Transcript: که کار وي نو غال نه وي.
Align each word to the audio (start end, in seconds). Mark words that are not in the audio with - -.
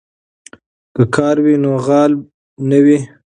که 0.95 1.03
کار 1.15 1.35
وي 1.45 1.55
نو 1.63 1.71
غال 1.85 2.11
نه 2.69 2.79
وي. 2.85 2.97